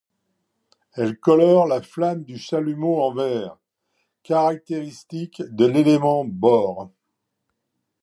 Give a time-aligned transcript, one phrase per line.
[0.93, 3.59] Elle colore la flamme du chalumeau en vert,
[4.23, 6.89] caractéristique de l'élément Bore.